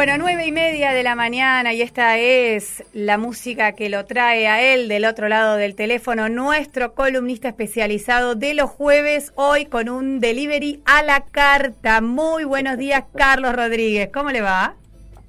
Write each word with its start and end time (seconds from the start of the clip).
Bueno, 0.00 0.16
nueve 0.16 0.46
y 0.46 0.50
media 0.50 0.92
de 0.92 1.02
la 1.02 1.14
mañana 1.14 1.74
y 1.74 1.82
esta 1.82 2.16
es 2.16 2.82
la 2.94 3.18
música 3.18 3.72
que 3.72 3.90
lo 3.90 4.06
trae 4.06 4.48
a 4.48 4.72
él 4.72 4.88
del 4.88 5.04
otro 5.04 5.28
lado 5.28 5.56
del 5.56 5.74
teléfono, 5.74 6.30
nuestro 6.30 6.94
columnista 6.94 7.48
especializado 7.48 8.34
de 8.34 8.54
los 8.54 8.70
jueves, 8.70 9.30
hoy 9.34 9.66
con 9.66 9.90
un 9.90 10.18
delivery 10.18 10.80
a 10.86 11.02
la 11.02 11.26
carta. 11.30 12.00
Muy 12.00 12.44
buenos 12.44 12.78
días, 12.78 13.04
Carlos 13.14 13.54
Rodríguez. 13.54 14.08
¿Cómo 14.10 14.30
le 14.30 14.40
va? 14.40 14.74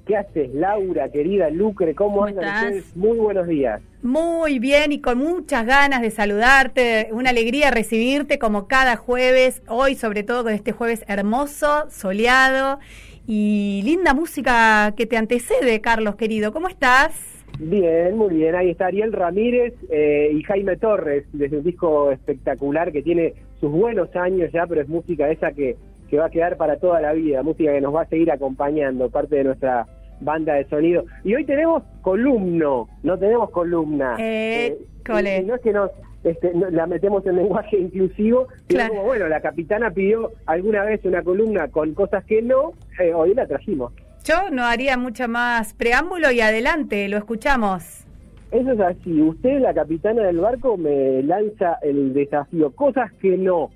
¿Qué 0.06 0.16
haces, 0.16 0.54
Laura, 0.54 1.10
querida 1.10 1.50
Lucre? 1.50 1.94
¿Cómo, 1.94 2.24
andan 2.24 2.64
ustedes? 2.64 2.96
Muy 2.96 3.18
buenos 3.18 3.46
días. 3.46 3.82
Muy 4.02 4.58
bien 4.58 4.90
y 4.90 5.02
con 5.02 5.18
muchas 5.18 5.66
ganas 5.66 6.00
de 6.00 6.10
saludarte, 6.10 7.10
una 7.12 7.28
alegría 7.28 7.70
recibirte 7.70 8.38
como 8.38 8.68
cada 8.68 8.96
jueves, 8.96 9.60
hoy 9.68 9.96
sobre 9.96 10.22
todo 10.22 10.44
con 10.44 10.54
este 10.54 10.72
jueves 10.72 11.04
hermoso, 11.08 11.90
soleado 11.90 12.80
y 13.26 13.82
linda 13.84 14.14
música 14.14 14.92
que 14.96 15.06
te 15.06 15.16
antecede, 15.16 15.80
Carlos, 15.80 16.16
querido. 16.16 16.52
¿Cómo 16.52 16.68
estás? 16.68 17.44
Bien, 17.58 18.16
muy 18.16 18.34
bien. 18.34 18.54
Ahí 18.54 18.70
está 18.70 18.86
Ariel 18.86 19.12
Ramírez 19.12 19.74
eh, 19.90 20.30
y 20.32 20.42
Jaime 20.42 20.76
Torres, 20.76 21.24
desde 21.32 21.58
un 21.58 21.64
disco 21.64 22.10
espectacular 22.10 22.92
que 22.92 23.02
tiene 23.02 23.34
sus 23.60 23.70
buenos 23.70 24.14
años 24.16 24.50
ya, 24.52 24.66
pero 24.66 24.80
es 24.80 24.88
música 24.88 25.30
esa 25.30 25.52
que, 25.52 25.76
que 26.10 26.18
va 26.18 26.26
a 26.26 26.30
quedar 26.30 26.56
para 26.56 26.78
toda 26.78 27.00
la 27.00 27.12
vida, 27.12 27.42
música 27.42 27.72
que 27.72 27.80
nos 27.80 27.94
va 27.94 28.02
a 28.02 28.08
seguir 28.08 28.30
acompañando, 28.30 29.10
parte 29.10 29.36
de 29.36 29.44
nuestra 29.44 29.86
banda 30.20 30.54
de 30.54 30.64
sonido. 30.68 31.04
Y 31.24 31.34
hoy 31.34 31.44
tenemos 31.44 31.82
columno, 32.00 32.88
no 33.02 33.18
tenemos 33.18 33.50
columna. 33.50 34.16
Eh, 34.18 34.78
eh, 35.08 35.44
no 35.46 35.54
es 35.54 35.60
que 35.60 35.72
nos 35.72 35.90
este, 36.24 36.52
la 36.54 36.86
metemos 36.86 37.26
en 37.26 37.36
lenguaje 37.36 37.78
inclusivo, 37.78 38.46
pero 38.68 38.88
como, 38.88 39.04
bueno, 39.04 39.28
la 39.28 39.40
capitana 39.40 39.90
pidió 39.90 40.30
alguna 40.46 40.84
vez 40.84 41.04
una 41.04 41.22
columna 41.22 41.68
con 41.68 41.94
cosas 41.94 42.24
que 42.24 42.42
no, 42.42 42.72
eh, 43.00 43.12
hoy 43.12 43.34
la 43.34 43.46
trajimos. 43.46 43.92
Yo 44.24 44.50
no 44.50 44.62
haría 44.64 44.96
mucho 44.96 45.26
más 45.26 45.74
preámbulo 45.74 46.30
y 46.30 46.40
adelante, 46.40 47.08
lo 47.08 47.16
escuchamos. 47.16 48.06
Eso 48.52 48.72
es 48.72 48.80
así, 48.80 49.20
usted, 49.20 49.60
la 49.60 49.74
capitana 49.74 50.24
del 50.24 50.38
barco, 50.38 50.76
me 50.76 51.22
lanza 51.22 51.78
el 51.82 52.12
desafío, 52.12 52.70
cosas 52.70 53.10
que 53.14 53.36
no, 53.36 53.70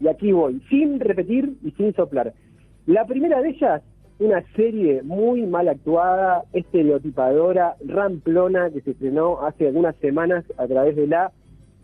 y 0.00 0.06
aquí 0.06 0.32
voy, 0.32 0.62
sin 0.68 1.00
repetir 1.00 1.54
y 1.64 1.72
sin 1.72 1.94
soplar. 1.94 2.32
La 2.86 3.06
primera 3.06 3.40
de 3.40 3.50
ellas, 3.50 3.82
una 4.20 4.42
serie 4.54 5.02
muy 5.02 5.42
mal 5.46 5.68
actuada, 5.68 6.44
estereotipadora, 6.52 7.76
ramplona, 7.84 8.70
que 8.70 8.82
se 8.82 8.90
estrenó 8.92 9.44
hace 9.44 9.66
algunas 9.66 9.96
semanas 9.96 10.44
a 10.58 10.66
través 10.66 10.94
de 10.94 11.06
la 11.06 11.32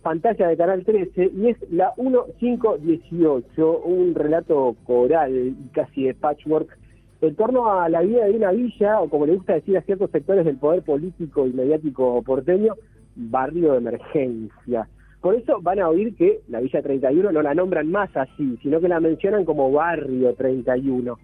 pantalla 0.04 0.48
de 0.48 0.56
Canal 0.56 0.84
13 0.84 1.32
y 1.34 1.48
es 1.48 1.56
la 1.72 1.92
1518, 1.96 3.78
un 3.80 4.14
relato 4.14 4.76
coral 4.84 5.54
casi 5.72 6.04
de 6.04 6.14
patchwork 6.14 6.78
en 7.22 7.34
torno 7.34 7.72
a 7.72 7.88
la 7.88 8.02
vida 8.02 8.26
de 8.26 8.32
una 8.32 8.52
villa, 8.52 9.00
o 9.00 9.08
como 9.08 9.24
le 9.24 9.34
gusta 9.34 9.54
decir 9.54 9.78
a 9.78 9.82
ciertos 9.82 10.10
sectores 10.10 10.44
del 10.44 10.58
poder 10.58 10.82
político 10.82 11.46
y 11.46 11.54
mediático 11.54 12.22
porteño, 12.22 12.74
barrio 13.16 13.72
de 13.72 13.78
emergencia. 13.78 14.88
Por 15.22 15.34
eso 15.36 15.58
van 15.62 15.80
a 15.80 15.88
oír 15.88 16.14
que 16.16 16.42
la 16.48 16.60
Villa 16.60 16.82
31 16.82 17.32
no 17.32 17.40
la 17.40 17.54
nombran 17.54 17.90
más 17.90 18.14
así, 18.14 18.58
sino 18.62 18.78
que 18.78 18.88
la 18.88 19.00
mencionan 19.00 19.46
como 19.46 19.72
Barrio 19.72 20.34
31. 20.34 21.16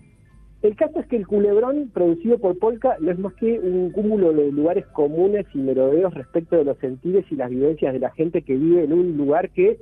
El 0.63 0.77
caso 0.77 1.01
es 1.01 1.07
que 1.07 1.17
el 1.17 1.27
culebrón 1.27 1.91
producido 1.93 2.39
por 2.39 2.59
Polka 2.59 2.97
no 3.01 3.11
es 3.11 3.19
más 3.19 3.33
que 3.35 3.59
un 3.59 3.91
cúmulo 3.93 4.33
de 4.33 4.53
lugares 4.53 4.87
comunes 4.89 5.47
y 5.55 5.59
merodeos 5.59 6.13
respecto 6.13 6.57
de 6.57 6.65
los 6.65 6.77
sentidos 6.79 7.25
y 7.31 7.37
las 7.37 7.49
vivencias 7.49 7.95
de 7.95 7.99
la 7.99 8.11
gente 8.11 8.43
que 8.43 8.57
vive 8.57 8.85
en 8.85 8.93
un 8.93 9.17
lugar 9.17 9.49
que 9.51 9.79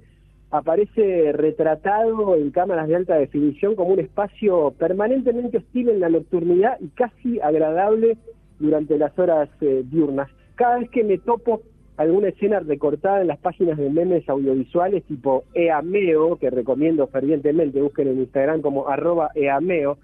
aparece 0.50 1.32
retratado 1.32 2.36
en 2.36 2.52
cámaras 2.52 2.86
de 2.86 2.94
alta 2.94 3.16
definición 3.16 3.74
como 3.74 3.90
un 3.90 3.98
espacio 3.98 4.72
permanentemente 4.78 5.58
hostil 5.58 5.88
en 5.88 6.00
la 6.00 6.08
nocturnidad 6.10 6.78
y 6.80 6.88
casi 6.88 7.40
agradable 7.40 8.16
durante 8.60 8.98
las 8.98 9.18
horas 9.18 9.48
eh, 9.60 9.82
diurnas. 9.84 10.30
Cada 10.54 10.78
vez 10.78 10.90
que 10.90 11.02
me 11.02 11.18
topo 11.18 11.62
alguna 11.96 12.28
escena 12.28 12.60
recortada 12.60 13.20
en 13.20 13.26
las 13.26 13.38
páginas 13.38 13.76
de 13.76 13.90
memes 13.90 14.28
audiovisuales 14.28 15.02
tipo 15.04 15.42
EAMEO, 15.54 16.36
que 16.36 16.50
recomiendo 16.50 17.08
fervientemente, 17.08 17.82
busquen 17.82 18.08
en 18.08 18.20
Instagram 18.20 18.62
como 18.62 18.88
arroba 18.88 19.30
EAMEO, 19.34 19.98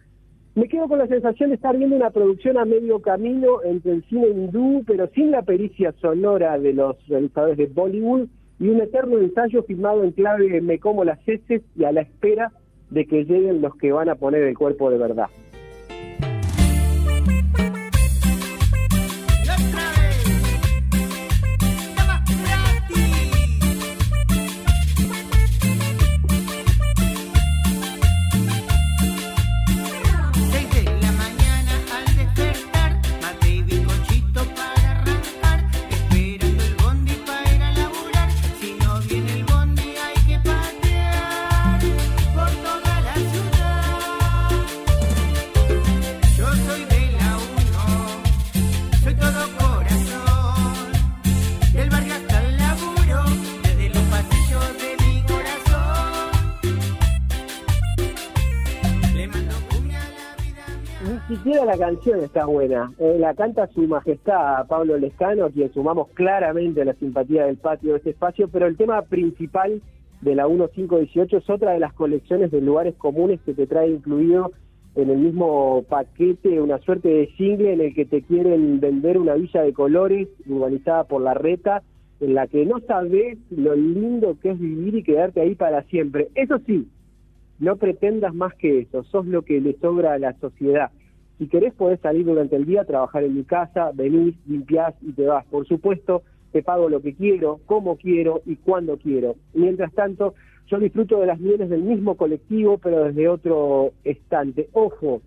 me 0.54 0.68
quedo 0.68 0.86
con 0.86 0.98
la 0.98 1.08
sensación 1.08 1.50
de 1.50 1.56
estar 1.56 1.76
viendo 1.76 1.96
una 1.96 2.10
producción 2.10 2.58
a 2.58 2.64
medio 2.64 3.00
camino 3.00 3.62
entre 3.64 3.92
el 3.92 4.04
cine 4.04 4.28
hindú, 4.28 4.84
pero 4.86 5.08
sin 5.08 5.32
la 5.32 5.42
pericia 5.42 5.92
sonora 6.00 6.58
de 6.58 6.72
los 6.72 6.96
realizadores 7.08 7.56
de 7.56 7.66
Bollywood, 7.66 8.28
y 8.60 8.68
un 8.68 8.80
eterno 8.80 9.18
ensayo 9.18 9.64
filmado 9.64 10.04
en 10.04 10.12
clave 10.12 10.60
me 10.60 10.78
como 10.78 11.04
las 11.04 11.18
heces 11.26 11.62
y 11.76 11.84
a 11.84 11.92
la 11.92 12.02
espera 12.02 12.52
de 12.90 13.04
que 13.06 13.24
lleguen 13.24 13.62
los 13.62 13.74
que 13.76 13.90
van 13.90 14.08
a 14.08 14.14
poner 14.14 14.44
el 14.44 14.56
cuerpo 14.56 14.90
de 14.90 14.98
verdad. 14.98 15.26
La 61.76 61.86
canción 61.86 62.20
está 62.20 62.46
buena. 62.46 62.92
Eh, 62.98 63.16
la 63.18 63.34
canta 63.34 63.66
su 63.66 63.82
majestad 63.88 64.64
Pablo 64.68 64.96
Lescano, 64.96 65.46
a 65.46 65.50
quien 65.50 65.72
sumamos 65.72 66.08
claramente 66.14 66.84
la 66.84 66.94
simpatía 66.94 67.46
del 67.46 67.56
patio 67.56 67.92
de 67.92 67.96
este 67.98 68.10
espacio, 68.10 68.46
pero 68.46 68.66
el 68.68 68.76
tema 68.76 69.02
principal 69.02 69.82
de 70.20 70.34
la 70.36 70.46
1518 70.46 71.36
es 71.36 71.50
otra 71.50 71.72
de 71.72 71.80
las 71.80 71.92
colecciones 71.92 72.52
de 72.52 72.60
lugares 72.60 72.94
comunes 72.94 73.40
que 73.44 73.54
te 73.54 73.66
trae 73.66 73.88
incluido 73.88 74.52
en 74.94 75.10
el 75.10 75.18
mismo 75.18 75.84
paquete 75.88 76.60
una 76.60 76.78
suerte 76.78 77.08
de 77.08 77.26
single 77.36 77.72
en 77.72 77.80
el 77.80 77.94
que 77.94 78.04
te 78.04 78.22
quieren 78.22 78.78
vender 78.78 79.18
una 79.18 79.34
villa 79.34 79.62
de 79.62 79.72
colores 79.72 80.28
urbanizada 80.46 81.02
por 81.04 81.22
la 81.22 81.34
reta, 81.34 81.82
en 82.20 82.34
la 82.34 82.46
que 82.46 82.64
no 82.64 82.78
sabes 82.86 83.36
lo 83.50 83.74
lindo 83.74 84.36
que 84.40 84.50
es 84.50 84.60
vivir 84.60 84.94
y 84.94 85.02
quedarte 85.02 85.40
ahí 85.40 85.56
para 85.56 85.82
siempre. 85.84 86.28
Eso 86.36 86.60
sí, 86.64 86.86
no 87.58 87.74
pretendas 87.76 88.32
más 88.32 88.54
que 88.54 88.78
eso, 88.78 89.02
sos 89.02 89.26
lo 89.26 89.42
que 89.42 89.60
le 89.60 89.76
sobra 89.80 90.12
a 90.12 90.18
la 90.18 90.34
sociedad. 90.34 90.92
Si 91.38 91.48
querés 91.48 91.74
podés 91.74 92.00
salir 92.00 92.24
durante 92.24 92.56
el 92.56 92.64
día, 92.64 92.84
trabajar 92.84 93.24
en 93.24 93.34
mi 93.34 93.44
casa, 93.44 93.90
venís, 93.92 94.34
limpiás 94.46 94.94
y 95.02 95.12
te 95.12 95.26
vas. 95.26 95.44
Por 95.46 95.66
supuesto, 95.66 96.22
te 96.52 96.62
pago 96.62 96.88
lo 96.88 97.00
que 97.00 97.14
quiero, 97.14 97.60
como 97.66 97.96
quiero 97.96 98.42
y 98.46 98.56
cuando 98.56 98.96
quiero. 98.96 99.34
Mientras 99.54 99.92
tanto, 99.92 100.34
yo 100.68 100.78
disfruto 100.78 101.20
de 101.20 101.26
las 101.26 101.40
mieles 101.40 101.68
del 101.68 101.82
mismo 101.82 102.16
colectivo, 102.16 102.78
pero 102.78 103.04
desde 103.04 103.28
otro 103.28 103.92
estante. 104.04 104.68
Ojo, 104.72 105.20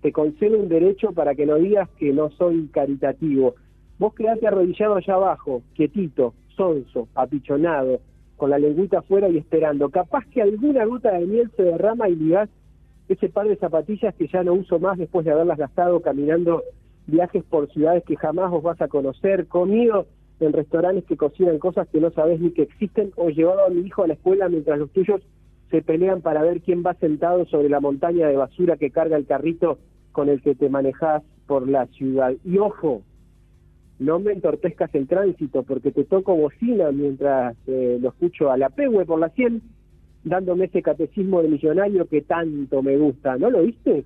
te 0.00 0.10
concedo 0.10 0.58
un 0.58 0.68
derecho 0.68 1.12
para 1.12 1.36
que 1.36 1.46
no 1.46 1.54
digas 1.54 1.88
que 1.98 2.12
no 2.12 2.30
soy 2.30 2.66
caritativo. 2.72 3.54
Vos 4.00 4.14
quedate 4.14 4.48
arrodillado 4.48 4.96
allá 4.96 5.14
abajo, 5.14 5.62
quietito, 5.74 6.34
sonso, 6.56 7.06
apichonado, 7.14 8.00
con 8.36 8.50
la 8.50 8.58
lengüita 8.58 8.98
afuera 8.98 9.28
y 9.28 9.38
esperando. 9.38 9.88
Capaz 9.90 10.26
que 10.26 10.42
alguna 10.42 10.84
gota 10.84 11.12
de 11.12 11.26
miel 11.26 11.50
se 11.56 11.62
derrama 11.62 12.08
y 12.08 12.16
ligás 12.16 12.48
ese 13.12 13.28
par 13.28 13.48
de 13.48 13.56
zapatillas 13.56 14.14
que 14.14 14.28
ya 14.28 14.42
no 14.42 14.54
uso 14.54 14.78
más 14.78 14.98
después 14.98 15.24
de 15.24 15.32
haberlas 15.32 15.58
gastado 15.58 16.00
caminando 16.00 16.62
viajes 17.06 17.44
por 17.44 17.70
ciudades 17.72 18.04
que 18.04 18.16
jamás 18.16 18.52
os 18.52 18.62
vas 18.62 18.80
a 18.80 18.88
conocer, 18.88 19.46
comido 19.46 20.06
en 20.40 20.52
restaurantes 20.52 21.04
que 21.04 21.16
cocinan 21.16 21.58
cosas 21.58 21.88
que 21.88 22.00
no 22.00 22.10
sabes 22.10 22.40
ni 22.40 22.50
que 22.50 22.62
existen, 22.62 23.12
o 23.16 23.30
llevado 23.30 23.66
a 23.66 23.70
mi 23.70 23.82
hijo 23.82 24.02
a 24.02 24.06
la 24.06 24.14
escuela 24.14 24.48
mientras 24.48 24.78
los 24.78 24.90
tuyos 24.90 25.22
se 25.70 25.82
pelean 25.82 26.20
para 26.20 26.42
ver 26.42 26.60
quién 26.60 26.82
va 26.84 26.94
sentado 26.94 27.46
sobre 27.46 27.68
la 27.68 27.80
montaña 27.80 28.28
de 28.28 28.36
basura 28.36 28.76
que 28.76 28.90
carga 28.90 29.16
el 29.16 29.26
carrito 29.26 29.78
con 30.12 30.28
el 30.28 30.42
que 30.42 30.54
te 30.54 30.68
manejas 30.68 31.22
por 31.46 31.68
la 31.68 31.86
ciudad. 31.86 32.34
Y 32.44 32.58
ojo, 32.58 33.02
no 33.98 34.18
me 34.18 34.32
entorpezcas 34.32 34.94
el 34.94 35.06
tránsito 35.06 35.62
porque 35.62 35.92
te 35.92 36.04
toco 36.04 36.36
bocina 36.36 36.90
mientras 36.92 37.56
eh, 37.66 37.98
lo 38.00 38.10
escucho 38.10 38.50
a 38.50 38.56
la 38.56 38.68
pegue 38.68 39.04
por 39.06 39.18
la 39.18 39.30
100 39.30 39.62
dándome 40.24 40.66
ese 40.66 40.82
catecismo 40.82 41.42
de 41.42 41.48
millonario 41.48 42.06
que 42.06 42.22
tanto 42.22 42.82
me 42.82 42.96
gusta, 42.96 43.36
¿no 43.36 43.50
lo 43.50 43.62
viste? 43.62 44.04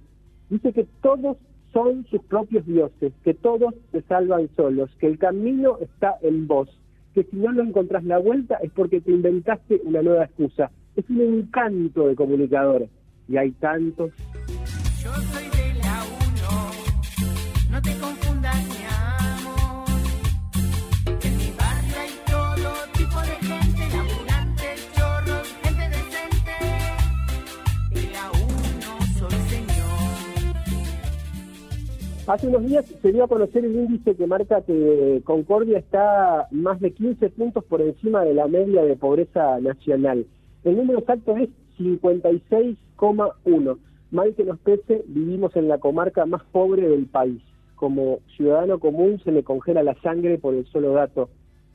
Dice 0.48 0.72
que 0.72 0.86
todos 1.02 1.36
son 1.72 2.06
sus 2.06 2.22
propios 2.22 2.64
dioses, 2.66 3.12
que 3.22 3.34
todos 3.34 3.74
se 3.92 4.02
salvan 4.02 4.48
solos, 4.56 4.90
que 4.98 5.06
el 5.06 5.18
camino 5.18 5.78
está 5.80 6.16
en 6.22 6.46
vos, 6.46 6.68
que 7.14 7.24
si 7.24 7.36
no 7.36 7.52
lo 7.52 7.62
encontrás 7.62 8.04
la 8.04 8.18
vuelta 8.18 8.56
es 8.62 8.70
porque 8.72 9.00
te 9.00 9.10
inventaste 9.10 9.80
una 9.84 10.02
nueva 10.02 10.24
excusa. 10.24 10.70
Es 10.96 11.04
un 11.10 11.20
encanto 11.20 12.08
de 12.08 12.14
comunicadores 12.14 12.88
y 13.28 13.36
hay 13.36 13.50
tantos. 13.52 14.12
Hace 32.36 32.48
unos 32.48 32.66
días 32.66 32.84
se 32.84 33.12
dio 33.12 33.24
a 33.24 33.28
conocer 33.28 33.64
el 33.64 33.74
índice 33.74 34.14
que 34.14 34.26
marca 34.26 34.60
que 34.60 35.22
Concordia 35.24 35.78
está 35.78 36.48
más 36.50 36.78
de 36.80 36.92
15 36.92 37.30
puntos 37.30 37.64
por 37.64 37.80
encima 37.80 38.24
de 38.24 38.34
la 38.34 38.46
media 38.46 38.84
de 38.84 38.94
pobreza 38.94 39.58
nacional. 39.58 40.26
El 40.62 40.76
número 40.76 40.98
exacto 40.98 41.34
es 41.38 41.48
56,1. 41.78 43.78
Mal 44.10 44.34
que 44.34 44.44
nos 44.44 44.58
pese, 44.58 45.02
vivimos 45.06 45.56
en 45.56 45.68
la 45.68 45.78
comarca 45.78 46.26
más 46.26 46.42
pobre 46.52 46.86
del 46.86 47.06
país. 47.06 47.40
Como 47.74 48.18
ciudadano 48.36 48.80
común 48.80 49.18
se 49.24 49.32
me 49.32 49.42
congela 49.42 49.82
la 49.82 49.98
sangre 50.02 50.36
por 50.36 50.52
el 50.52 50.66
solo 50.66 50.92
dato. 50.92 51.30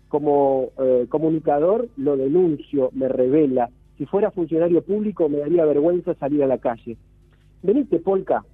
Como 0.10 0.74
eh, 0.78 1.08
comunicador 1.10 1.88
lo 1.98 2.18
denuncio, 2.18 2.92
me 2.94 3.08
revela. 3.08 3.72
Si 3.98 4.06
fuera 4.06 4.30
funcionario 4.30 4.84
público 4.84 5.28
me 5.28 5.40
daría 5.40 5.66
vergüenza 5.66 6.14
salir 6.14 6.44
a 6.44 6.48
la 6.48 6.60
calle. 6.60 6.98
Venite, 7.64 7.98
Polka, 7.98 8.46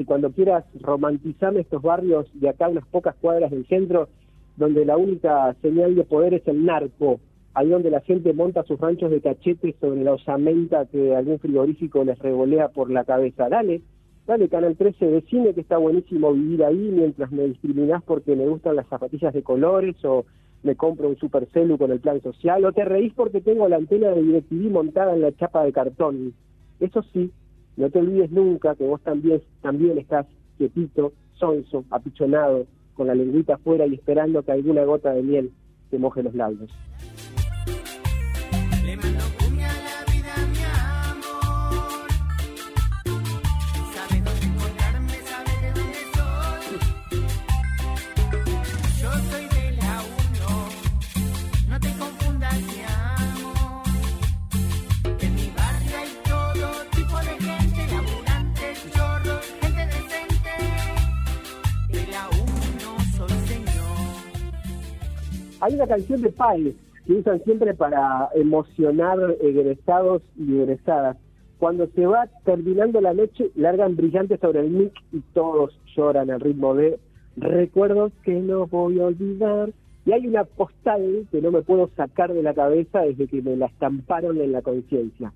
y 0.00 0.04
cuando 0.06 0.30
quieras 0.30 0.64
romantizar 0.80 1.54
estos 1.58 1.82
barrios 1.82 2.26
de 2.32 2.48
acá 2.48 2.68
unas 2.68 2.86
pocas 2.86 3.14
cuadras 3.16 3.50
del 3.50 3.66
centro, 3.66 4.08
donde 4.56 4.86
la 4.86 4.96
única 4.96 5.54
señal 5.60 5.94
de 5.94 6.04
poder 6.04 6.32
es 6.32 6.48
el 6.48 6.64
narco, 6.64 7.20
ahí 7.52 7.68
donde 7.68 7.90
la 7.90 8.00
gente 8.00 8.32
monta 8.32 8.62
sus 8.62 8.80
ranchos 8.80 9.10
de 9.10 9.20
cachetes 9.20 9.74
sobre 9.78 10.02
la 10.02 10.14
osamenta 10.14 10.86
que 10.86 11.14
algún 11.14 11.38
frigorífico 11.38 12.02
les 12.02 12.18
revolea 12.18 12.68
por 12.68 12.90
la 12.90 13.04
cabeza. 13.04 13.50
Dale, 13.50 13.82
dale 14.26 14.48
Canal 14.48 14.74
13, 14.74 15.04
decime 15.06 15.52
que 15.52 15.60
está 15.60 15.76
buenísimo 15.76 16.32
vivir 16.32 16.64
ahí 16.64 16.90
mientras 16.90 17.30
me 17.30 17.44
discriminás 17.44 18.02
porque 18.02 18.34
me 18.34 18.46
gustan 18.46 18.76
las 18.76 18.86
zapatillas 18.88 19.34
de 19.34 19.42
colores 19.42 20.02
o 20.02 20.24
me 20.62 20.76
compro 20.76 21.08
un 21.08 21.16
supercelu 21.18 21.76
con 21.76 21.90
el 21.90 22.00
plan 22.00 22.22
social 22.22 22.64
o 22.64 22.72
te 22.72 22.86
reís 22.86 23.12
porque 23.12 23.42
tengo 23.42 23.68
la 23.68 23.76
antena 23.76 24.08
de 24.12 24.22
DirecTV 24.22 24.70
montada 24.70 25.14
en 25.14 25.20
la 25.20 25.32
chapa 25.32 25.62
de 25.62 25.72
cartón. 25.72 26.32
Eso 26.80 27.02
sí, 27.12 27.30
no 27.76 27.90
te 27.90 27.98
olvides 27.98 28.30
nunca 28.30 28.74
que 28.74 28.84
vos 28.84 29.00
también, 29.02 29.42
también 29.62 29.98
estás 29.98 30.26
quietito, 30.58 31.12
sonso, 31.34 31.84
apichonado, 31.90 32.66
con 32.94 33.06
la 33.06 33.14
lengüita 33.14 33.54
afuera 33.54 33.86
y 33.86 33.94
esperando 33.94 34.42
que 34.42 34.52
alguna 34.52 34.84
gota 34.84 35.12
de 35.12 35.22
miel 35.22 35.50
te 35.90 35.98
moje 35.98 36.22
los 36.22 36.34
labios. 36.34 36.70
Hay 65.60 65.74
una 65.74 65.86
canción 65.86 66.22
de 66.22 66.30
Pais 66.30 66.74
que 67.06 67.12
usan 67.12 67.42
siempre 67.44 67.74
para 67.74 68.30
emocionar 68.34 69.18
egresados 69.40 70.22
y 70.36 70.58
egresadas. 70.58 71.18
Cuando 71.58 71.86
se 71.88 72.06
va 72.06 72.28
terminando 72.44 73.00
la 73.02 73.12
noche, 73.12 73.50
largan 73.54 73.94
brillantes 73.94 74.40
sobre 74.40 74.60
el 74.60 74.70
mic 74.70 74.92
y 75.12 75.20
todos 75.34 75.78
lloran 75.94 76.30
al 76.30 76.40
ritmo 76.40 76.74
de 76.74 76.98
recuerdos 77.36 78.12
que 78.22 78.40
no 78.40 78.66
voy 78.66 79.00
a 79.00 79.06
olvidar. 79.06 79.70
Y 80.06 80.12
hay 80.12 80.26
una 80.26 80.44
postal 80.44 81.26
que 81.30 81.42
no 81.42 81.50
me 81.50 81.60
puedo 81.60 81.90
sacar 81.94 82.32
de 82.32 82.42
la 82.42 82.54
cabeza 82.54 83.00
desde 83.00 83.26
que 83.26 83.42
me 83.42 83.56
la 83.56 83.66
estamparon 83.66 84.40
en 84.40 84.52
la 84.52 84.62
conciencia. 84.62 85.32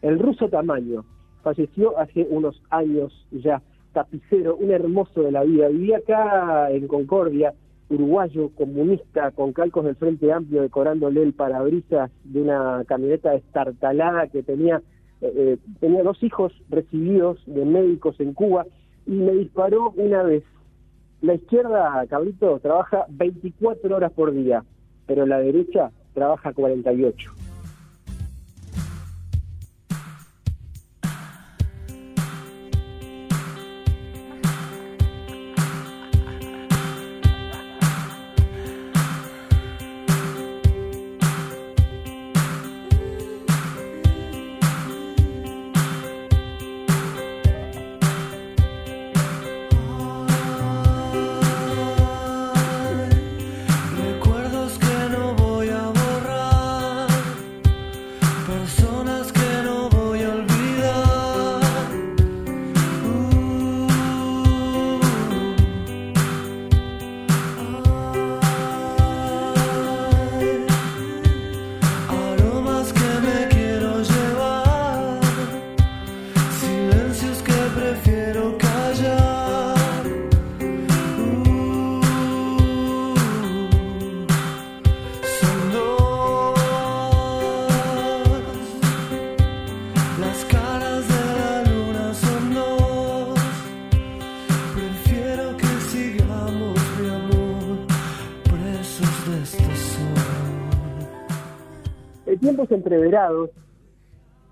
El 0.00 0.18
ruso 0.18 0.48
Tamaño 0.48 1.04
falleció 1.42 1.98
hace 1.98 2.26
unos 2.30 2.62
años 2.70 3.12
ya, 3.30 3.60
tapicero, 3.92 4.56
un 4.56 4.70
hermoso 4.70 5.22
de 5.22 5.32
la 5.32 5.44
vida. 5.44 5.68
Vivía 5.68 5.98
acá 5.98 6.70
en 6.70 6.88
Concordia, 6.88 7.52
uruguayo 7.88 8.50
comunista 8.54 9.30
con 9.32 9.52
calcos 9.52 9.84
del 9.84 9.96
Frente 9.96 10.32
Amplio 10.32 10.62
decorándole 10.62 11.22
el 11.22 11.34
parabrisas 11.34 12.10
de 12.24 12.42
una 12.42 12.84
camioneta 12.86 13.32
destartalada 13.32 14.28
que 14.28 14.42
tenía 14.42 14.82
eh, 15.20 15.32
eh, 15.36 15.58
tenía 15.80 16.02
dos 16.02 16.22
hijos 16.22 16.52
recibidos 16.68 17.38
de 17.46 17.64
médicos 17.64 18.20
en 18.20 18.34
Cuba 18.34 18.66
y 19.06 19.12
me 19.12 19.32
disparó 19.32 19.92
una 19.96 20.22
vez. 20.22 20.44
La 21.22 21.34
izquierda, 21.34 22.04
cabrito, 22.08 22.58
trabaja 22.58 23.06
24 23.08 23.96
horas 23.96 24.12
por 24.12 24.32
día, 24.32 24.64
pero 25.06 25.24
la 25.24 25.38
derecha 25.38 25.90
trabaja 26.12 26.52
48. 26.52 27.32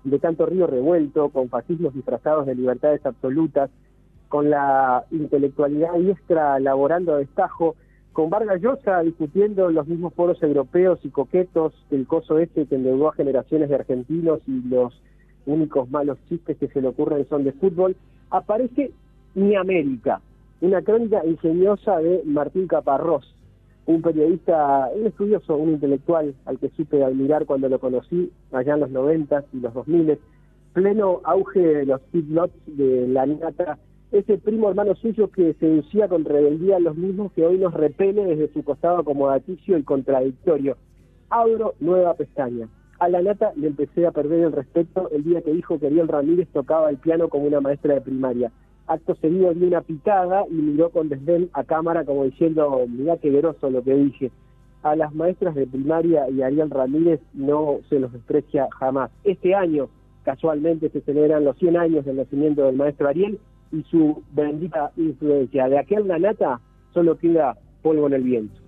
De 0.03 0.19
tanto 0.19 0.45
río 0.45 0.67
revuelto, 0.67 1.29
con 1.29 1.49
fascismos 1.49 1.93
disfrazados 1.93 2.45
de 2.45 2.55
libertades 2.55 3.05
absolutas, 3.05 3.69
con 4.27 4.49
la 4.49 5.05
intelectualidad 5.11 5.93
diestra 5.93 6.59
laborando 6.59 7.13
a 7.13 7.17
destajo, 7.17 7.75
con 8.13 8.29
Vargas 8.29 8.61
Llosa 8.61 9.01
discutiendo 9.01 9.69
los 9.69 9.87
mismos 9.87 10.13
foros 10.13 10.41
europeos 10.43 10.99
y 11.03 11.09
coquetos 11.09 11.73
del 11.89 12.05
coso 12.05 12.37
este 12.37 12.65
que 12.65 12.75
endeudó 12.75 13.09
a 13.09 13.13
generaciones 13.13 13.69
de 13.69 13.75
argentinos 13.75 14.39
y 14.47 14.61
los 14.67 14.93
únicos 15.45 15.89
malos 15.89 16.17
chistes 16.29 16.57
que 16.57 16.67
se 16.67 16.81
le 16.81 16.89
ocurren 16.89 17.27
son 17.27 17.43
de 17.43 17.53
fútbol, 17.53 17.95
aparece 18.29 18.91
Mi 19.35 19.55
América, 19.55 20.21
una 20.61 20.81
crónica 20.81 21.25
ingeniosa 21.25 21.97
de 21.97 22.21
Martín 22.25 22.67
Caparrós, 22.67 23.35
un 23.85 24.01
periodista, 24.01 24.89
un 24.95 25.07
estudioso, 25.07 25.57
un 25.57 25.71
intelectual 25.71 26.33
al 26.45 26.59
que 26.59 26.69
supe 26.69 27.03
admirar 27.03 27.45
cuando 27.45 27.67
lo 27.69 27.79
conocí 27.79 28.31
allá 28.51 28.75
en 28.75 28.79
los 28.81 28.91
90 28.91 29.45
y 29.53 29.59
los 29.59 29.73
2000, 29.73 30.17
pleno 30.73 31.21
auge 31.23 31.59
de 31.59 31.85
los 31.85 32.01
feedlots 32.11 32.53
de 32.65 33.07
la 33.07 33.25
nata, 33.25 33.77
ese 34.11 34.37
primo 34.37 34.69
hermano 34.69 34.95
suyo 34.95 35.29
que 35.29 35.53
seducía 35.55 36.07
con 36.07 36.23
rebeldía 36.23 36.77
a 36.77 36.79
los 36.79 36.95
mismos 36.95 37.31
que 37.33 37.45
hoy 37.45 37.57
nos 37.57 37.73
repele 37.73 38.25
desde 38.25 38.53
su 38.53 38.63
costado 38.63 38.99
acomodaticio 38.99 39.77
y 39.77 39.83
contradictorio. 39.83 40.77
Abro 41.29 41.73
nueva 41.79 42.13
pestaña. 42.13 42.67
A 42.99 43.09
la 43.09 43.21
nata 43.21 43.53
le 43.55 43.67
empecé 43.67 44.05
a 44.05 44.11
perder 44.11 44.45
el 44.45 44.51
respeto 44.51 45.09
el 45.11 45.23
día 45.23 45.41
que 45.41 45.51
dijo 45.51 45.79
que 45.79 45.87
Ariel 45.87 46.07
Ramírez 46.07 46.47
tocaba 46.53 46.89
el 46.89 46.97
piano 46.97 47.27
como 47.27 47.45
una 47.45 47.59
maestra 47.59 47.95
de 47.95 48.01
primaria 48.01 48.51
acto 48.87 49.15
seguido 49.15 49.53
dio 49.53 49.67
una 49.67 49.81
picada 49.81 50.43
y 50.49 50.53
miró 50.53 50.89
con 50.89 51.09
desdén 51.09 51.49
a 51.53 51.63
cámara 51.63 52.03
como 52.03 52.25
diciendo, 52.25 52.85
mirá 52.87 53.17
qué 53.17 53.29
groso 53.29 53.69
lo 53.69 53.83
que 53.83 53.93
dije. 53.93 54.31
A 54.83 54.95
las 54.95 55.13
maestras 55.15 55.55
de 55.55 55.65
primaria 55.65 56.29
y 56.29 56.41
Ariel 56.41 56.69
Ramírez 56.69 57.21
no 57.33 57.79
se 57.89 57.99
los 57.99 58.11
desprecia 58.11 58.67
jamás. 58.79 59.11
Este 59.23 59.55
año, 59.55 59.87
casualmente, 60.23 60.89
se 60.89 61.01
celebran 61.01 61.45
los 61.45 61.57
100 61.57 61.77
años 61.77 62.05
del 62.05 62.17
nacimiento 62.17 62.65
del 62.65 62.75
maestro 62.75 63.07
Ariel 63.07 63.39
y 63.71 63.83
su 63.83 64.21
bendita 64.33 64.91
influencia. 64.97 65.69
De 65.69 65.79
aquel 65.79 66.07
la 66.07 66.19
nata 66.19 66.59
solo 66.93 67.17
queda 67.17 67.57
polvo 67.81 68.07
en 68.07 68.13
el 68.13 68.23
viento. 68.23 68.59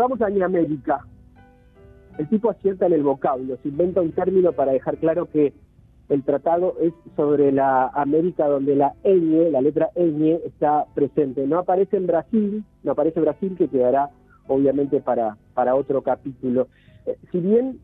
Volvamos 0.00 0.22
a 0.22 0.44
América. 0.44 1.04
El 2.16 2.26
tipo 2.28 2.48
acierta 2.48 2.86
en 2.86 2.94
el 2.94 3.02
vocablo, 3.02 3.58
se 3.62 3.68
inventa 3.68 4.00
un 4.00 4.12
término 4.12 4.52
para 4.52 4.72
dejar 4.72 4.96
claro 4.96 5.26
que 5.26 5.52
el 6.08 6.22
tratado 6.24 6.74
es 6.80 6.94
sobre 7.16 7.52
la 7.52 7.88
América 7.88 8.46
donde 8.46 8.76
la 8.76 8.94
ñ, 9.04 9.50
la 9.50 9.60
letra 9.60 9.90
ñ, 9.94 10.40
está 10.46 10.86
presente. 10.94 11.46
No 11.46 11.58
aparece 11.58 11.98
en 11.98 12.06
Brasil, 12.06 12.64
no 12.82 12.92
aparece 12.92 13.20
Brasil, 13.20 13.54
que 13.58 13.68
quedará 13.68 14.08
obviamente 14.48 15.00
para, 15.00 15.36
para 15.52 15.74
otro 15.74 16.00
capítulo. 16.00 16.68
Eh, 17.04 17.18
si 17.30 17.38
bien 17.38 17.78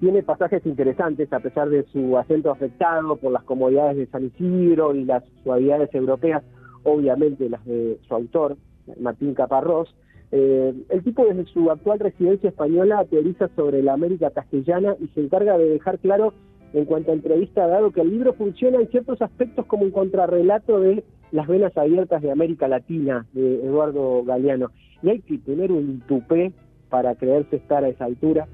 tiene 0.00 0.24
pasajes 0.24 0.66
interesantes, 0.66 1.32
a 1.32 1.38
pesar 1.38 1.68
de 1.68 1.84
su 1.84 2.18
acento 2.18 2.50
afectado 2.50 3.16
por 3.16 3.30
las 3.30 3.44
comodidades 3.44 3.96
de 3.96 4.06
San 4.06 4.26
Isidro 4.26 4.96
y 4.96 5.04
las 5.04 5.22
suavidades 5.44 5.94
europeas, 5.94 6.42
obviamente 6.82 7.48
las 7.48 7.64
de 7.64 8.00
su 8.08 8.14
autor, 8.14 8.56
Martín 8.98 9.34
Caparrós, 9.34 9.94
eh, 10.32 10.74
el 10.88 11.02
tipo 11.02 11.24
desde 11.24 11.44
su 11.46 11.70
actual 11.70 11.98
residencia 11.98 12.50
española 12.50 13.04
teoriza 13.10 13.48
sobre 13.56 13.82
la 13.82 13.94
América 13.94 14.30
castellana 14.30 14.94
y 15.00 15.08
se 15.08 15.20
encarga 15.20 15.58
de 15.58 15.70
dejar 15.70 15.98
claro 15.98 16.32
en 16.72 16.84
cuanto 16.84 17.10
a 17.10 17.14
entrevista 17.14 17.66
dado 17.66 17.90
que 17.90 18.00
el 18.00 18.10
libro 18.10 18.34
funciona 18.34 18.78
en 18.78 18.88
ciertos 18.88 19.20
aspectos 19.22 19.66
como 19.66 19.84
un 19.84 19.90
contrarrelato 19.90 20.78
de 20.80 21.04
Las 21.32 21.48
venas 21.48 21.76
abiertas 21.76 22.22
de 22.22 22.30
América 22.30 22.68
Latina 22.68 23.26
de 23.32 23.64
Eduardo 23.64 24.22
Galeano. 24.24 24.70
Y 25.02 25.10
hay 25.10 25.20
que 25.20 25.38
tener 25.38 25.72
un 25.72 26.00
tupé 26.00 26.52
para 26.88 27.14
creerse 27.14 27.56
estar 27.56 27.84
a 27.84 27.88
esa 27.88 28.04
altura. 28.04 28.46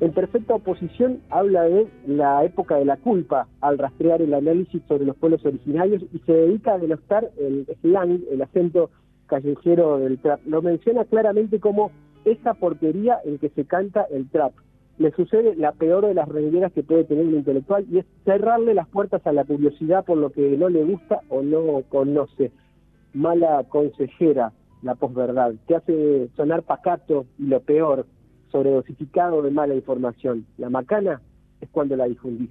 En 0.00 0.12
perfecta 0.12 0.54
oposición 0.54 1.20
habla 1.28 1.64
de 1.64 1.88
la 2.06 2.44
época 2.44 2.76
de 2.76 2.84
la 2.84 2.98
culpa 2.98 3.48
al 3.60 3.78
rastrear 3.78 4.22
el 4.22 4.32
análisis 4.32 4.80
sobre 4.86 5.04
los 5.04 5.16
pueblos 5.16 5.44
originarios 5.44 6.02
y 6.12 6.18
se 6.20 6.32
dedica 6.32 6.74
a 6.74 6.78
denostar 6.78 7.30
el 7.36 7.66
slang, 7.82 8.20
el 8.30 8.42
acento 8.42 8.90
callejero 9.28 9.98
del 9.98 10.18
trap. 10.18 10.40
Lo 10.46 10.62
menciona 10.62 11.04
claramente 11.04 11.60
como 11.60 11.92
esa 12.24 12.54
porquería 12.54 13.18
en 13.24 13.38
que 13.38 13.50
se 13.50 13.64
canta 13.64 14.06
el 14.10 14.28
trap. 14.28 14.52
Le 14.98 15.12
sucede 15.12 15.54
la 15.54 15.72
peor 15.72 16.06
de 16.06 16.14
las 16.14 16.28
rengueras 16.28 16.72
que 16.72 16.82
puede 16.82 17.04
tener 17.04 17.26
un 17.26 17.34
intelectual 17.34 17.86
y 17.88 17.98
es 17.98 18.06
cerrarle 18.24 18.74
las 18.74 18.88
puertas 18.88 19.24
a 19.26 19.32
la 19.32 19.44
curiosidad 19.44 20.04
por 20.04 20.18
lo 20.18 20.30
que 20.30 20.56
no 20.56 20.68
le 20.68 20.82
gusta 20.82 21.20
o 21.28 21.42
no 21.42 21.82
conoce. 21.88 22.50
Mala 23.14 23.64
consejera, 23.68 24.52
la 24.82 24.96
posverdad, 24.96 25.54
que 25.68 25.76
hace 25.76 26.28
sonar 26.36 26.64
pacato 26.64 27.26
y 27.38 27.46
lo 27.46 27.60
peor, 27.60 28.06
sobredosificado 28.50 29.42
de 29.42 29.52
mala 29.52 29.74
información. 29.74 30.46
La 30.56 30.68
macana 30.68 31.20
es 31.60 31.68
cuando 31.70 31.96
la 31.96 32.06
difundís. 32.06 32.50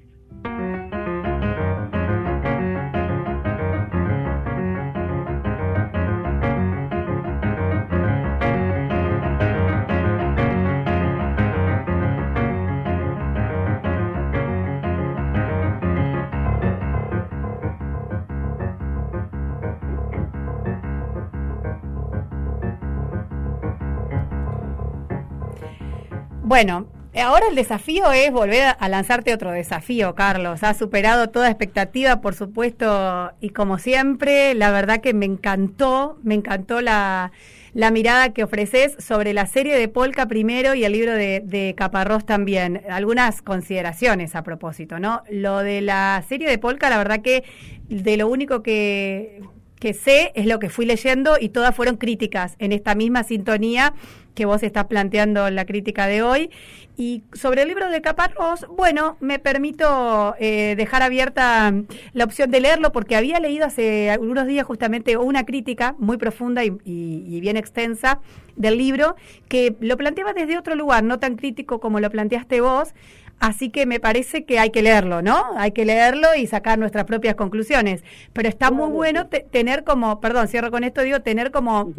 Bueno, 26.48 26.88
ahora 27.14 27.48
el 27.50 27.56
desafío 27.56 28.10
es 28.14 28.32
volver 28.32 28.78
a 28.80 28.88
lanzarte 28.88 29.34
otro 29.34 29.52
desafío, 29.52 30.16
Carlos. 30.16 30.64
Has 30.64 30.78
superado 30.78 31.28
toda 31.28 31.50
expectativa, 31.50 32.22
por 32.22 32.36
supuesto, 32.36 33.34
y 33.42 33.50
como 33.50 33.80
siempre, 33.80 34.54
la 34.54 34.72
verdad 34.72 35.02
que 35.02 35.14
me 35.14 35.26
encantó, 35.26 36.18
me 36.24 36.36
encantó 36.36 36.80
la, 36.80 37.34
mirada 37.74 38.30
que 38.30 38.46
ofreces 38.46 38.96
sobre 38.98 39.34
la 39.34 39.46
serie 39.46 39.78
de 39.78 39.90
Polka 39.90 40.26
primero 40.28 40.74
y 40.74 40.86
el 40.86 40.94
libro 40.94 41.12
de, 41.12 41.42
de, 41.44 41.76
Caparrós 41.76 42.26
también. 42.26 42.82
Algunas 42.90 43.42
consideraciones 43.42 44.34
a 44.34 44.44
propósito, 44.44 45.00
¿no? 45.00 45.24
Lo 45.30 45.58
de 45.58 45.82
la 45.82 46.24
serie 46.30 46.50
de 46.50 46.58
Polka, 46.58 46.90
la 46.90 46.98
verdad 46.98 47.20
que 47.20 47.44
de 47.90 48.16
lo 48.16 48.30
único 48.30 48.64
que, 48.64 49.42
que 49.80 49.94
sé 49.94 50.32
es 50.36 50.46
lo 50.46 50.60
que 50.60 50.70
fui 50.70 50.86
leyendo 50.86 51.38
y 51.40 51.50
todas 51.50 51.76
fueron 51.76 51.98
críticas 51.98 52.56
en 52.60 52.72
esta 52.72 52.96
misma 52.96 53.24
sintonía 53.24 53.94
que 54.38 54.46
vos 54.46 54.62
estás 54.62 54.86
planteando 54.86 55.50
la 55.50 55.66
crítica 55.66 56.06
de 56.06 56.22
hoy. 56.22 56.52
Y 56.96 57.24
sobre 57.34 57.64
el 57.64 57.68
libro 57.68 57.90
de 57.90 58.02
Caparrós, 58.02 58.68
bueno, 58.70 59.18
me 59.20 59.40
permito 59.40 60.36
eh, 60.40 60.76
dejar 60.78 61.02
abierta 61.02 61.74
la 62.14 62.24
opción 62.24 62.52
de 62.52 62.60
leerlo 62.60 62.92
porque 62.92 63.16
había 63.16 63.40
leído 63.40 63.66
hace 63.66 64.12
algunos 64.12 64.46
días 64.46 64.66
justamente 64.66 65.18
una 65.18 65.44
crítica 65.44 65.96
muy 65.98 66.18
profunda 66.18 66.64
y, 66.64 67.40
bien 67.42 67.58
extensa 67.58 68.20
del 68.56 68.78
libro 68.78 69.16
que 69.48 69.76
lo 69.80 69.98
planteaba 69.98 70.34
desde 70.34 70.58
otro 70.58 70.76
lugar, 70.76 71.04
no 71.04 71.20
tan 71.20 71.36
crítico 71.36 71.80
como 71.80 72.00
lo 72.00 72.10
planteaste 72.10 72.62
vos. 72.62 72.94
Así 73.40 73.70
que 73.70 73.86
me 73.86 74.00
parece 74.00 74.46
que 74.46 74.58
hay 74.58 74.72
que 74.72 74.82
leerlo, 74.82 75.22
¿no? 75.22 75.44
Hay 75.58 75.72
que 75.72 75.86
leerlo 75.86 76.28
y 76.36 76.48
sacar 76.48 76.80
nuestras 76.80 77.06
propias 77.06 77.36
conclusiones. 77.36 78.04
Pero 78.34 78.50
está 78.50 78.72
muy 78.72 78.90
bueno 78.90 79.28
tener 79.28 79.84
como, 79.84 80.20
perdón, 80.20 80.48
cierro 80.48 80.72
con 80.72 80.84
esto, 80.84 81.02
digo, 81.02 81.22
tener 81.22 81.52
como 81.52 81.94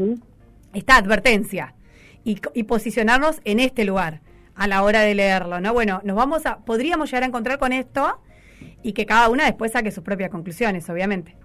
esta 0.74 0.96
advertencia 0.96 1.74
y, 2.24 2.62
posicionarnos 2.64 3.40
en 3.44 3.60
este 3.60 3.84
lugar 3.84 4.20
a 4.54 4.66
la 4.66 4.82
hora 4.82 5.02
de 5.02 5.14
leerlo, 5.14 5.60
¿no? 5.60 5.72
Bueno, 5.72 6.00
nos 6.04 6.16
vamos 6.16 6.44
a, 6.44 6.58
podríamos 6.58 7.08
llegar 7.10 7.22
a 7.22 7.26
encontrar 7.26 7.58
con 7.58 7.72
esto 7.72 8.18
y 8.82 8.92
que 8.92 9.06
cada 9.06 9.28
una 9.28 9.44
después 9.44 9.72
saque 9.72 9.92
sus 9.92 10.02
propias 10.02 10.30
conclusiones, 10.30 10.90
obviamente. 10.90 11.36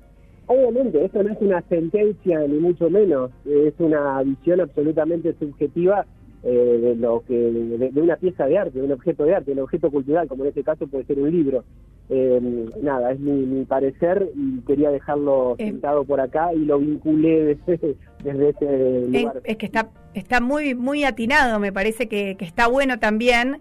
Obviamente, 0.47 1.05
esto 1.05 1.23
no 1.23 1.31
es 1.31 1.37
una 1.39 1.61
sentencia 1.69 2.39
ni 2.39 2.57
mucho 2.57 2.89
menos, 2.89 3.31
es 3.45 3.73
una 3.77 4.21
visión 4.23 4.59
absolutamente 4.59 5.33
subjetiva 5.39 6.05
eh, 6.45 6.77
de 6.81 6.95
lo 6.97 7.23
que 7.25 7.33
de, 7.33 8.01
una 8.01 8.17
pieza 8.17 8.45
de 8.45 8.57
arte, 8.57 8.77
de 8.77 8.83
un 8.83 8.91
objeto 8.91 9.23
de 9.23 9.33
arte, 9.33 9.53
un 9.53 9.59
objeto 9.59 9.89
cultural, 9.89 10.27
como 10.27 10.43
en 10.43 10.49
este 10.49 10.61
caso 10.61 10.87
puede 10.87 11.05
ser 11.05 11.17
un 11.17 11.31
libro. 11.31 11.63
Eh, 12.09 12.67
nada, 12.81 13.13
es 13.13 13.19
mi, 13.21 13.63
parecer 13.63 14.29
y 14.35 14.59
quería 14.67 14.91
dejarlo 14.91 15.55
eh, 15.57 15.67
sentado 15.67 16.03
por 16.03 16.19
acá 16.19 16.53
y 16.53 16.65
lo 16.65 16.79
vinculé 16.79 17.57
desde, 17.65 18.49
ese 18.49 19.07
lugar. 19.07 19.41
Es, 19.45 19.55
que 19.55 19.65
está 19.65 19.89
está 20.13 20.41
muy 20.41 20.75
muy 20.75 21.05
atinado, 21.05 21.59
me 21.61 21.71
parece 21.71 22.09
que, 22.09 22.35
está 22.41 22.67
bueno 22.67 22.99
también, 22.99 23.59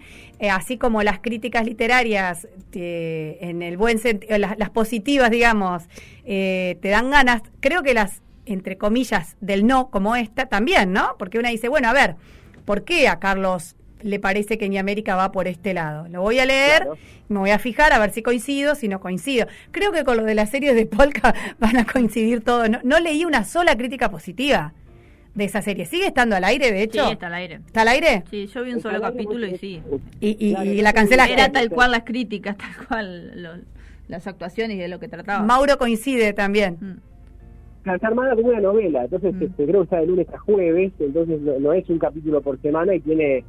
así 0.51 0.77
como 0.77 1.05
las 1.05 1.21
críticas 1.21 1.65
literarias 1.65 2.49
en 2.73 3.63
el 3.63 3.77
buen 3.77 3.99
sentido, 3.99 4.37
las, 4.39 4.59
las, 4.59 4.71
positivas, 4.71 5.31
digamos, 5.31 5.85
te 6.25 6.79
dan 6.83 7.11
ganas, 7.11 7.43
creo 7.61 7.85
que 7.85 7.95
las 7.95 8.23
entre 8.45 8.77
comillas 8.77 9.37
del 9.41 9.69
no 9.69 9.91
como 9.91 10.17
esta 10.17 10.47
también, 10.47 10.93
¿no? 10.93 11.15
Porque 11.17 11.39
una 11.39 11.51
dice, 11.51 11.69
bueno, 11.69 11.89
a 11.89 11.93
ver, 11.93 12.17
¿Por 12.65 12.85
qué 12.85 13.09
a 13.09 13.19
Carlos 13.19 13.77
le 14.03 14.19
parece 14.19 14.59
que 14.59 14.79
América 14.79 15.15
va 15.17 15.33
por 15.33 15.49
este 15.49 15.75
lado? 15.75 16.09
Lo 16.09 16.23
voy 16.23 16.39
a 16.39 16.47
leer, 16.47 16.89
me 17.29 17.39
voy 17.39 17.51
a 17.51 17.59
fijar 17.59 17.93
a 17.93 17.99
ver 17.99 18.11
si 18.11 18.23
coincido, 18.23 18.75
si 18.75 18.89
no 18.89 19.01
coincido. 19.01 19.47
Creo 19.71 19.93
que 19.93 20.05
con 20.05 20.17
lo 20.17 20.25
de 20.25 20.35
las 20.35 20.51
series 20.51 20.75
de 20.75 20.87
Polka 20.87 21.35
van 21.59 21.77
a 21.77 21.85
coincidir 21.85 22.43
todos. 22.43 22.69
No, 22.83 23.01
leí 23.01 23.25
una 23.25 23.45
sola 23.45 23.77
crítica 23.77 24.11
positiva 24.11 24.73
de 25.35 25.45
esa 25.45 25.63
serie. 25.63 25.87
¿Sigue 25.87 26.07
estando 26.07 26.37
al 26.37 26.45
aire, 26.45 26.73
de 26.73 26.83
hecho? 26.83 27.07
Sí, 27.07 27.13
está 27.13 27.29
al 27.29 27.35
aire. 27.35 27.61
¿Está 27.67 27.83
al 27.83 27.89
aire? 27.89 28.25
Sí, 28.31 28.47
yo 28.47 28.63
vi 28.65 28.75
un 28.75 28.81
solo 28.81 29.01
capítulo 29.01 29.47
y 29.47 29.57
sí. 29.59 29.83
Y, 30.21 30.83
la 30.83 30.93
cancelaste. 30.93 31.33
Era 31.33 31.51
tal 31.51 31.71
cual 31.71 31.91
las 31.91 32.03
críticas, 32.05 32.57
tal 32.57 32.87
cual 32.87 33.65
las 34.09 34.27
actuaciones 34.27 34.77
y 34.77 34.81
de 34.81 34.89
lo 34.89 35.01
que 35.01 35.09
trataba. 35.09 35.43
Mauro 35.43 35.79
coincide 35.79 36.33
también. 36.33 36.79
Mm 36.81 37.12
está 37.85 38.09
armada 38.09 38.35
como 38.35 38.49
una 38.49 38.61
novela, 38.61 39.05
entonces 39.05 39.35
mm. 39.35 39.43
este, 39.43 39.65
creo 39.67 39.81
que 39.81 39.85
está 39.85 40.01
de 40.01 40.07
lunes 40.07 40.29
a 40.33 40.39
jueves, 40.39 40.93
entonces 40.99 41.41
no, 41.41 41.73
es 41.73 41.89
un 41.89 41.99
capítulo 41.99 42.41
por 42.41 42.61
semana 42.61 42.95
y 42.95 43.01
tiene 43.01 43.45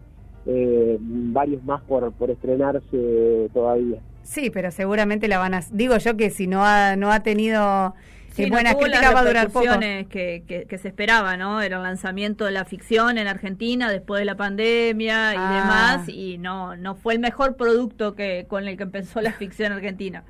eh, 0.45 0.97
varios 0.99 1.63
más 1.63 1.81
por, 1.83 2.11
por 2.13 2.31
estrenarse 2.31 3.49
todavía. 3.53 3.99
Sí, 4.23 4.49
pero 4.49 4.71
seguramente 4.71 5.27
la 5.27 5.37
van 5.37 5.53
a... 5.53 5.61
Digo 5.71 5.97
yo 5.97 6.17
que 6.17 6.29
si 6.29 6.47
no 6.47 6.65
ha, 6.65 6.95
no 6.95 7.11
ha 7.11 7.21
tenido... 7.21 7.93
Sí, 8.31 8.49
buenas 8.49 8.75
críticas 8.75 9.13
va 9.13 9.19
a 9.19 9.25
durar 9.25 9.49
poco. 9.51 9.79
Que, 9.79 10.43
que, 10.47 10.65
que, 10.67 10.77
se 10.79 10.87
esperaba, 10.87 11.37
¿no? 11.37 11.61
Era 11.61 11.77
el 11.77 11.83
lanzamiento 11.83 12.45
de 12.45 12.51
la 12.51 12.65
ficción 12.65 13.19
en 13.19 13.27
Argentina 13.27 13.91
después 13.91 14.19
de 14.19 14.25
la 14.25 14.35
pandemia 14.35 15.33
y 15.33 15.37
ah. 15.37 15.61
demás, 15.61 16.09
y 16.09 16.39
no, 16.39 16.75
no 16.75 16.95
fue 16.95 17.13
el 17.13 17.19
mejor 17.19 17.55
producto 17.57 18.15
que 18.15 18.47
con 18.47 18.67
el 18.67 18.75
que 18.75 18.83
empezó 18.83 19.21
la 19.21 19.33
ficción 19.33 19.71
argentina. 19.71 20.23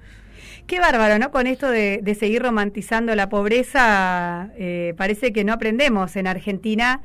Qué 0.68 0.80
bárbaro, 0.80 1.20
¿no? 1.20 1.32
Con 1.32 1.46
esto 1.46 1.70
de, 1.70 2.16
seguir 2.18 2.42
romantizando 2.42 3.14
la 3.16 3.28
pobreza, 3.28 4.52
eh, 4.58 4.94
parece 4.98 5.34
que 5.34 5.44
no 5.44 5.54
aprendemos 5.54 6.16
en 6.16 6.28
Argentina 6.28 7.02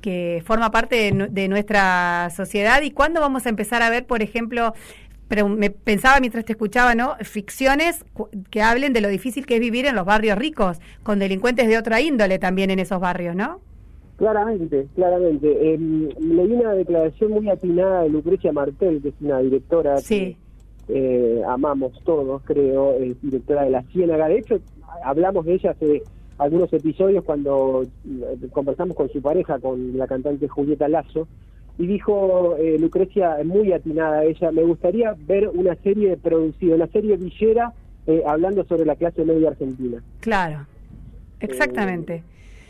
que 0.00 0.42
forma 0.44 0.70
parte 0.70 1.12
de, 1.30 1.48
nuestra 1.48 2.30
sociedad 2.30 2.82
y 2.82 2.90
cuándo 2.90 3.20
vamos 3.20 3.46
a 3.46 3.50
empezar 3.50 3.82
a 3.82 3.90
ver, 3.90 4.04
por 4.06 4.22
ejemplo, 4.22 4.72
pero 5.28 5.48
me 5.48 5.70
pensaba 5.70 6.18
mientras 6.20 6.44
te 6.44 6.52
escuchaba, 6.52 6.94
¿no? 6.94 7.14
Ficciones 7.20 8.04
que 8.50 8.62
hablen 8.62 8.92
de 8.92 9.00
lo 9.00 9.08
difícil 9.08 9.46
que 9.46 9.54
es 9.54 9.60
vivir 9.60 9.86
en 9.86 9.94
los 9.94 10.04
barrios 10.04 10.36
ricos, 10.36 10.80
con 11.02 11.18
delincuentes 11.18 11.68
de 11.68 11.78
otra 11.78 12.00
índole 12.00 12.38
también 12.38 12.70
en 12.70 12.80
esos 12.80 12.98
barrios, 12.98 13.36
¿no? 13.36 13.60
Claramente, 14.16 14.88
claramente. 14.94 15.48
Eh, 15.48 15.78
leí 15.78 16.52
una 16.52 16.72
declaración 16.72 17.30
muy 17.32 17.48
atinada 17.48 18.02
de 18.02 18.08
Lucrecia 18.08 18.52
Martel, 18.52 19.00
que 19.02 19.10
es 19.10 19.14
una 19.20 19.38
directora 19.38 19.98
sí 19.98 20.36
eh, 20.88 21.42
amamos 21.46 21.92
todos, 22.04 22.42
creo, 22.44 22.94
es 22.94 23.20
directora 23.22 23.64
de 23.64 23.70
La 23.70 23.82
Ciénaga. 23.84 24.28
De 24.28 24.38
hecho, 24.38 24.60
hablamos 25.04 25.44
de 25.46 25.54
ella 25.54 25.70
hace 25.70 26.02
algunos 26.38 26.72
episodios 26.72 27.24
cuando 27.24 27.82
eh, 27.82 28.48
conversamos 28.52 28.96
con 28.96 29.08
su 29.10 29.22
pareja, 29.22 29.58
con 29.58 29.96
la 29.96 30.06
cantante 30.06 30.48
Julieta 30.48 30.88
Lazo, 30.88 31.28
y 31.78 31.86
dijo 31.86 32.56
eh, 32.58 32.78
Lucrecia, 32.78 33.38
muy 33.44 33.72
atinada 33.72 34.24
ella, 34.24 34.50
me 34.50 34.62
gustaría 34.62 35.14
ver 35.26 35.48
una 35.48 35.74
serie 35.76 36.16
producida, 36.16 36.74
una 36.74 36.86
serie 36.88 37.16
villera 37.16 37.72
eh, 38.06 38.22
hablando 38.26 38.64
sobre 38.64 38.84
la 38.84 38.96
clase 38.96 39.24
media 39.24 39.48
argentina. 39.48 40.02
Claro, 40.20 40.66
exactamente. 41.40 42.22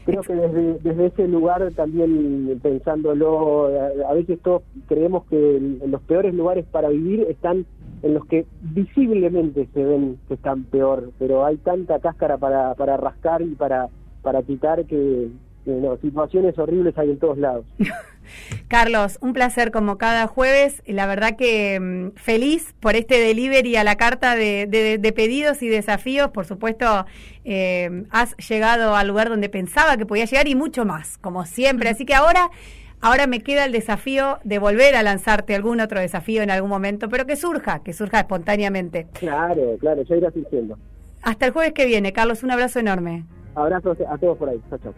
Creo 0.04 0.22
que 0.22 0.34
desde, 0.34 0.78
desde 0.80 1.06
ese 1.06 1.28
lugar 1.28 1.70
también 1.74 2.58
pensándolo, 2.62 3.68
a, 4.08 4.12
veces 4.14 4.38
todos 4.40 4.62
creemos 4.86 5.24
que 5.26 5.78
los 5.86 6.00
peores 6.02 6.34
lugares 6.34 6.64
para 6.70 6.88
vivir 6.88 7.26
están 7.28 7.66
en 8.02 8.14
los 8.14 8.26
que 8.26 8.46
visiblemente 8.60 9.68
se 9.72 9.84
ven 9.84 10.18
que 10.28 10.34
están 10.34 10.64
peor, 10.64 11.10
pero 11.18 11.44
hay 11.44 11.56
tanta 11.58 12.00
cáscara 12.00 12.36
para, 12.36 12.74
para 12.74 12.96
rascar 12.96 13.42
y 13.42 13.54
para, 13.54 13.88
para 14.22 14.42
quitar 14.42 14.84
que, 14.86 15.28
no, 15.66 15.96
situaciones 15.98 16.58
horribles 16.58 16.98
hay 16.98 17.10
en 17.10 17.18
todos 17.18 17.38
lados. 17.38 17.64
Carlos, 18.68 19.18
un 19.20 19.32
placer 19.32 19.70
como 19.70 19.98
cada 19.98 20.26
jueves. 20.26 20.82
La 20.86 21.06
verdad 21.06 21.36
que 21.36 21.78
mm, 21.80 22.16
feliz 22.16 22.74
por 22.80 22.96
este 22.96 23.18
delivery 23.18 23.76
a 23.76 23.84
la 23.84 23.96
carta 23.96 24.34
de, 24.36 24.66
de, 24.66 25.12
pedidos 25.12 25.62
y 25.62 25.68
desafíos. 25.68 26.30
Por 26.30 26.46
supuesto, 26.46 27.06
eh, 27.44 28.04
has 28.10 28.36
llegado 28.36 28.96
al 28.96 29.08
lugar 29.08 29.28
donde 29.28 29.48
pensaba 29.48 29.96
que 29.96 30.06
podía 30.06 30.24
llegar 30.24 30.48
y 30.48 30.54
mucho 30.54 30.84
más, 30.84 31.18
como 31.18 31.44
siempre. 31.44 31.88
Así 31.88 32.04
que 32.04 32.14
ahora 32.14 32.50
Ahora 33.04 33.26
me 33.26 33.40
queda 33.40 33.64
el 33.64 33.72
desafío 33.72 34.38
de 34.44 34.60
volver 34.60 34.94
a 34.94 35.02
lanzarte 35.02 35.56
algún 35.56 35.80
otro 35.80 35.98
desafío 35.98 36.40
en 36.40 36.52
algún 36.52 36.70
momento, 36.70 37.08
pero 37.08 37.26
que 37.26 37.34
surja, 37.34 37.80
que 37.82 37.92
surja 37.92 38.20
espontáneamente. 38.20 39.08
Claro, 39.14 39.76
claro, 39.80 40.02
ya 40.02 40.16
irás 40.16 40.32
diciendo. 40.32 40.78
Hasta 41.20 41.46
el 41.46 41.52
jueves 41.52 41.72
que 41.72 41.84
viene, 41.84 42.12
Carlos, 42.12 42.44
un 42.44 42.52
abrazo 42.52 42.78
enorme. 42.78 43.24
Abrazo 43.56 43.96
a 44.08 44.18
todos 44.18 44.38
por 44.38 44.50
ahí. 44.50 44.60
Chao, 44.70 44.78
chao. 44.78 44.94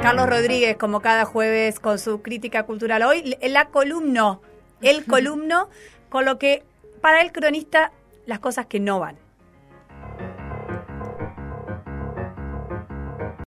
Carlos 0.00 0.28
Rodríguez, 0.28 0.76
como 0.76 1.00
cada 1.00 1.24
jueves, 1.24 1.78
con 1.80 1.98
su 1.98 2.22
crítica 2.22 2.64
cultural. 2.64 3.02
Hoy, 3.02 3.36
la 3.42 3.66
columna, 3.66 4.38
el 4.80 5.04
columno, 5.04 5.68
con 6.08 6.24
lo 6.24 6.38
que 6.38 6.62
para 7.00 7.20
el 7.20 7.32
cronista, 7.32 7.92
las 8.26 8.38
cosas 8.38 8.66
que 8.66 8.80
no 8.80 9.00
van. 9.00 9.16